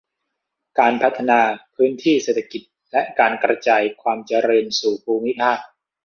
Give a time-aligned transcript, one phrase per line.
[0.79, 1.41] การพัฒนา
[1.75, 2.61] พื้นที่เศรษฐกิจ
[2.91, 5.59] และการกระจายความเจริญสู่ภูมิภาค